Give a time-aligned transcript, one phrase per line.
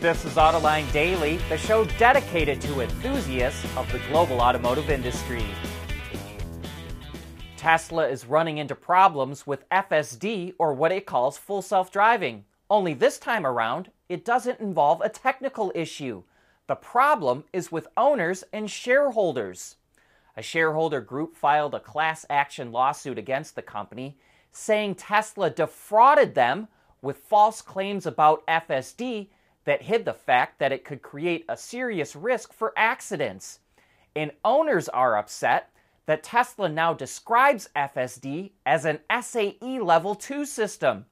[0.00, 5.44] This is Autoline Daily, the show dedicated to enthusiasts of the global automotive industry.
[7.58, 12.46] Tesla is running into problems with FSD, or what it calls full self driving.
[12.70, 16.22] Only this time around, it doesn't involve a technical issue.
[16.66, 19.76] The problem is with owners and shareholders.
[20.34, 24.16] A shareholder group filed a class action lawsuit against the company,
[24.50, 26.68] saying Tesla defrauded them
[27.02, 29.28] with false claims about FSD
[29.64, 33.60] that hid the fact that it could create a serious risk for accidents.
[34.16, 35.70] And owners are upset
[36.06, 41.06] that Tesla now describes FSD as an SAE Level 2 system.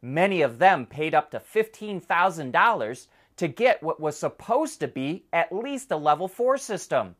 [0.00, 5.52] Many of them paid up to $15,000 to get what was supposed to be at
[5.52, 7.14] least a Level 4 system.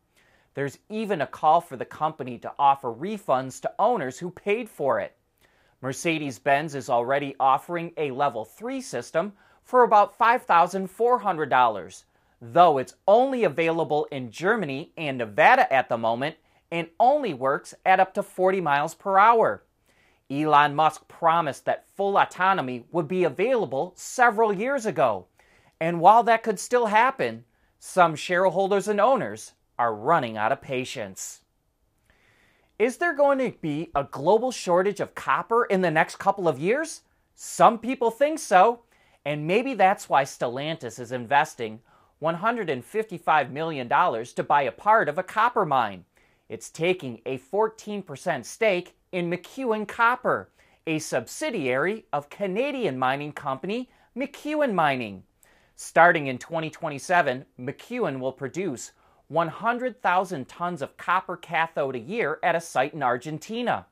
[0.54, 4.98] There's even a call for the company to offer refunds to owners who paid for
[4.98, 5.14] it.
[5.80, 9.32] Mercedes Benz is already offering a Level 3 system
[9.68, 12.04] for about $5,400,
[12.40, 16.36] though it's only available in Germany and Nevada at the moment
[16.70, 19.62] and only works at up to 40 miles per hour.
[20.30, 25.26] Elon Musk promised that full autonomy would be available several years ago.
[25.78, 27.44] And while that could still happen,
[27.78, 31.42] some shareholders and owners are running out of patience.
[32.78, 36.58] Is there going to be a global shortage of copper in the next couple of
[36.58, 37.02] years?
[37.34, 38.80] Some people think so.
[39.24, 41.80] And maybe that's why Stellantis is investing
[42.22, 46.04] $155 million to buy a part of a copper mine.
[46.48, 50.50] It's taking a 14% stake in McEwen Copper,
[50.86, 55.22] a subsidiary of Canadian mining company McEwen Mining.
[55.76, 58.92] Starting in 2027, McEwen will produce
[59.28, 63.86] 100,000 tons of copper cathode a year at a site in Argentina.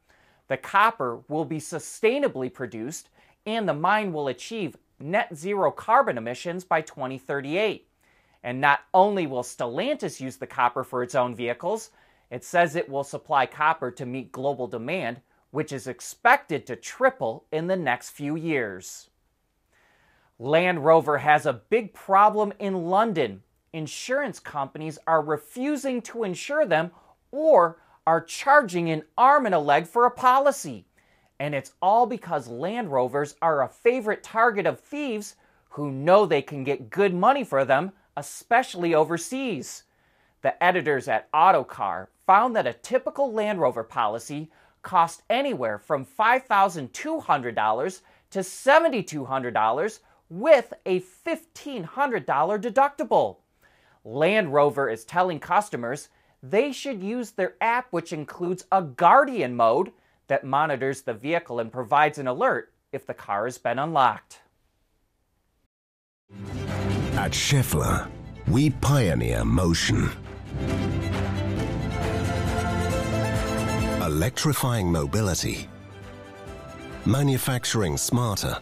[0.49, 3.11] The copper will be sustainably produced
[3.45, 7.89] and the mine will achieve net zero carbon emissions by 2038.
[8.43, 11.91] And not only will Stellantis use the copper for its own vehicles,
[12.31, 15.21] it says it will supply copper to meet global demand,
[15.51, 19.11] which is expected to triple in the next few years.
[20.39, 23.43] Land Rover has a big problem in London.
[23.73, 26.91] Insurance companies are refusing to insure them
[27.31, 30.87] or are charging an arm and a leg for a policy.
[31.39, 35.37] And it's all because Land Rovers are a favorite target of thieves
[35.71, 39.85] who know they can get good money for them, especially overseas.
[40.43, 44.51] The editors at Autocar found that a typical Land Rover policy
[44.83, 53.37] cost anywhere from $5,200 to $7,200 with a $1,500 deductible.
[54.05, 56.09] Land Rover is telling customers
[56.43, 59.93] they should use their app, which includes a Guardian mode
[60.29, 64.41] that monitors the vehicle and provides an alert if the car has been unlocked.
[67.15, 68.09] At Schaeffler,
[68.49, 70.11] we pioneer motion.
[74.03, 75.69] Electrifying mobility,
[77.05, 78.59] manufacturing smarter,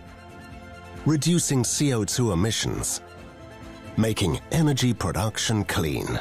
[1.04, 3.00] reducing CO2 emissions,
[3.96, 6.18] making energy production clean.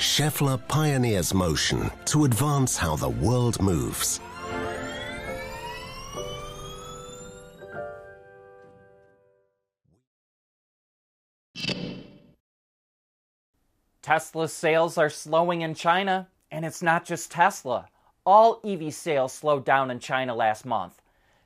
[0.00, 4.18] Schaeffler pioneers motion to advance how the world moves.
[14.00, 17.86] Tesla's sales are slowing in China, and it's not just Tesla.
[18.24, 21.02] All EV sales slowed down in China last month.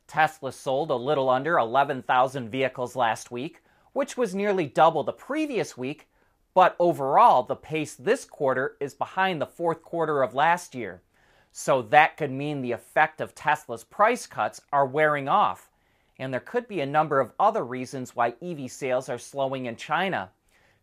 [0.06, 3.64] Tesla sold a little under 11,000 vehicles last week,
[3.94, 6.06] which was nearly double the previous week
[6.54, 11.02] but overall, the pace this quarter is behind the fourth quarter of last year.
[11.50, 15.70] So that could mean the effect of Tesla's price cuts are wearing off.
[16.18, 19.74] And there could be a number of other reasons why EV sales are slowing in
[19.76, 20.30] China.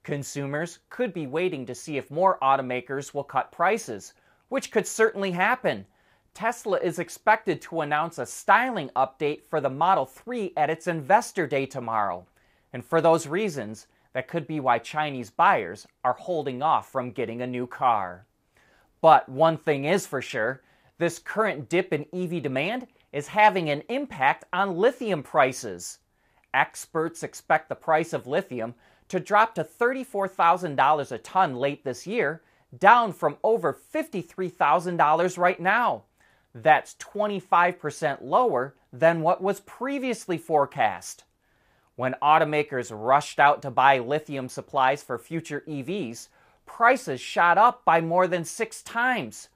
[0.03, 4.13] Consumers could be waiting to see if more automakers will cut prices,
[4.49, 5.85] which could certainly happen.
[6.33, 11.47] Tesla is expected to announce a styling update for the Model 3 at its Investor
[11.47, 12.25] Day tomorrow.
[12.73, 17.41] And for those reasons, that could be why Chinese buyers are holding off from getting
[17.41, 18.25] a new car.
[19.01, 20.61] But one thing is for sure
[20.97, 25.99] this current dip in EV demand is having an impact on lithium prices.
[26.53, 28.75] Experts expect the price of lithium
[29.07, 32.43] to drop to $34,000 a ton late this year,
[32.77, 36.03] down from over $53,000 right now.
[36.53, 41.23] That's 25% lower than what was previously forecast.
[41.95, 46.29] When automakers rushed out to buy lithium supplies for future EVs,
[46.65, 49.49] prices shot up by more than six times.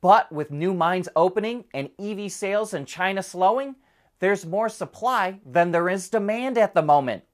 [0.00, 3.76] But with new mines opening and EV sales in China slowing,
[4.20, 7.24] there's more supply than there is demand at the moment.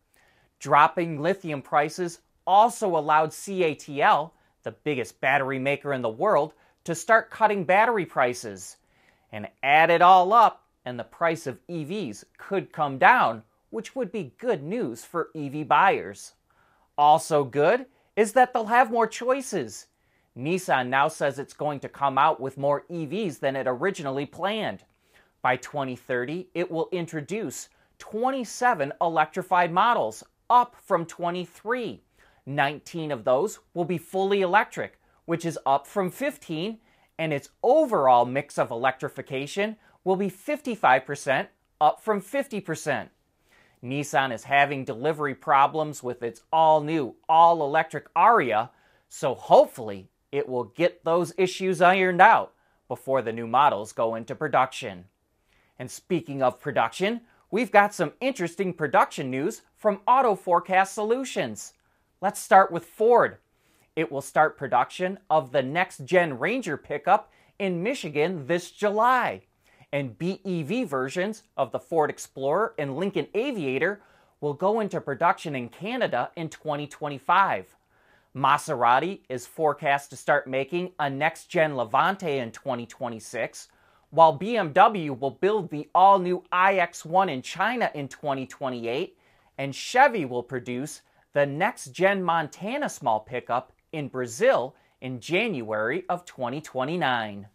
[0.59, 4.31] Dropping lithium prices also allowed CATL,
[4.63, 6.55] the biggest battery maker in the world,
[6.85, 8.79] to start cutting battery prices.
[9.33, 13.43] And add it all up, and the price of EVs could come down,
[13.77, 16.33] which would be good news for EV buyers.
[16.97, 17.85] Also, good
[18.17, 19.89] is that they'll have more choices.
[20.35, 24.85] Nissan now says it's going to come out with more EVs than it originally planned.
[25.43, 27.69] By 2030, it will introduce
[27.99, 32.01] 27 electrified models, up from 23.
[32.47, 36.79] 19 of those will be fully electric, which is up from 15,
[37.19, 41.49] and its overall mix of electrification will be 55%,
[41.79, 43.11] up from 50%.
[43.83, 48.71] Nissan is having delivery problems with its all new, all electric Ariya,
[49.09, 52.53] so hopefully it will get those issues ironed out
[52.89, 55.05] before the new models go into production.
[55.79, 61.75] And speaking of production, we've got some interesting production news from Auto Forecast Solutions.
[62.21, 63.39] Let's start with Ford.
[63.95, 69.43] It will start production of the next gen Ranger pickup in Michigan this July.
[69.97, 74.03] And BEV versions of the Ford Explorer and Lincoln Aviator
[74.43, 77.75] will go into production in Canada in 2025.
[78.37, 83.69] Maserati is forecast to start making a next gen Levante in 2026,
[84.11, 89.17] while BMW will build the all new iX1 in China in 2028,
[89.57, 91.01] and Chevy will produce
[91.33, 97.49] the next gen Montana small pickup in Brazil in January of 2029.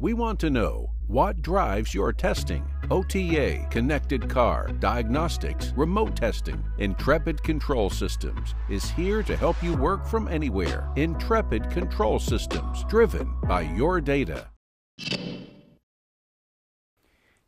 [0.00, 2.64] We want to know what drives your testing.
[2.88, 6.62] OTA, connected car, diagnostics, remote testing.
[6.78, 10.88] Intrepid Control Systems is here to help you work from anywhere.
[10.94, 14.46] Intrepid Control Systems, driven by your data.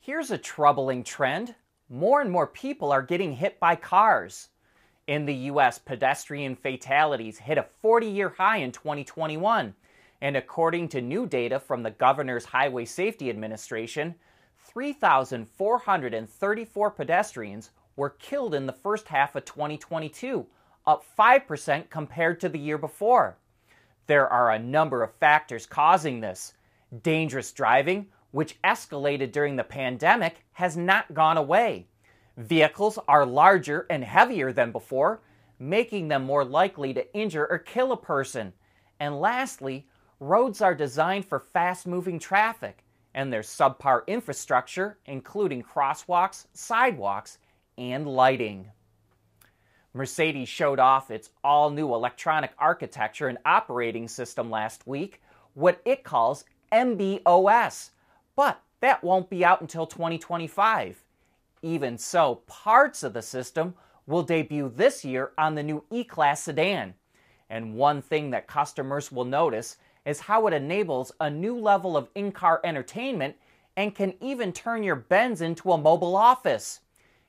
[0.00, 1.54] Here's a troubling trend
[1.88, 4.48] more and more people are getting hit by cars.
[5.06, 9.72] In the U.S., pedestrian fatalities hit a 40 year high in 2021
[10.20, 14.14] and according to new data from the Governor's Highway Safety Administration,
[14.58, 20.46] 3,434 pedestrians were killed in the first half of 2022,
[20.86, 23.36] up 5% compared to the year before.
[24.06, 26.54] There are a number of factors causing this.
[27.02, 31.86] Dangerous driving, which escalated during the pandemic, has not gone away.
[32.36, 35.20] Vehicles are larger and heavier than before,
[35.58, 38.52] making them more likely to injure or kill a person.
[38.98, 39.86] And lastly,
[40.20, 42.84] roads are designed for fast moving traffic,
[43.14, 47.38] and there's subpar infrastructure, including crosswalks, sidewalks,
[47.76, 48.70] and lighting.
[49.92, 55.20] Mercedes showed off its all new electronic architecture and operating system last week,
[55.54, 57.90] what it calls MB.OS.
[58.36, 61.02] But that won't be out until 2025.
[61.62, 63.74] Even so, parts of the system
[64.06, 66.94] will debut this year on the new E Class sedan.
[67.48, 69.76] And one thing that customers will notice
[70.10, 73.36] is how it enables a new level of in car entertainment
[73.76, 76.80] and can even turn your Benz into a mobile office.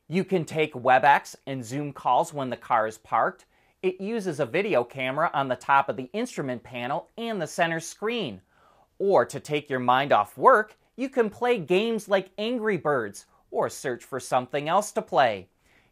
[0.09, 3.45] You can take WebEx and Zoom calls when the car is parked.
[3.83, 7.79] It uses a video camera on the top of the instrument panel and the center
[7.79, 8.41] screen.
[8.97, 13.69] Or to take your mind off work, you can play games like Angry Birds or
[13.69, 15.47] search for something else to play.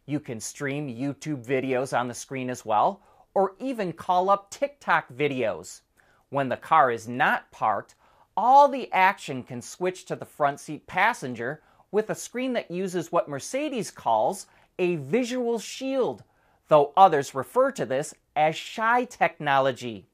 [0.06, 3.02] You can stream YouTube videos on the screen as well,
[3.34, 5.82] or even call up TikTok videos.
[6.30, 7.94] When the car is not parked,
[8.36, 11.60] all the action can switch to the front seat passenger
[11.90, 14.46] with a screen that uses what Mercedes calls
[14.78, 16.22] a visual shield,
[16.68, 20.06] though others refer to this as shy technology.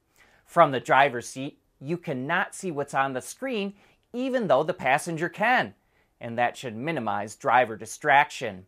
[0.43, 3.73] From the driver's seat, you cannot see what's on the screen
[4.11, 5.75] even though the passenger can,
[6.19, 8.65] and that should minimize driver distraction.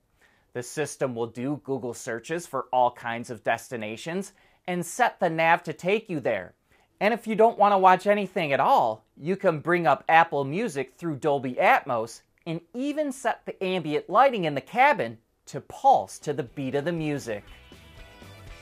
[0.53, 4.33] The system will do Google searches for all kinds of destinations
[4.67, 6.53] and set the nav to take you there.
[7.01, 10.43] And if you don't want to watch anything at all, you can bring up Apple
[10.43, 16.19] Music through Dolby Atmos and even set the ambient lighting in the cabin to pulse
[16.19, 17.43] to the beat of the music.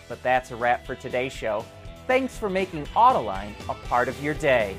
[0.08, 1.66] But that's a wrap for today's show.
[2.06, 4.78] Thanks for making Autoline a part of your day.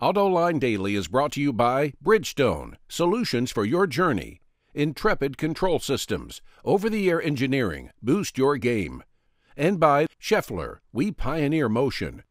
[0.00, 4.40] AutoLine Daily is brought to you by Bridgestone, solutions for your journey.
[4.74, 9.02] Intrepid Control Systems, over the air engineering, boost your game.
[9.56, 12.22] And by Schaeffler, we pioneer motion.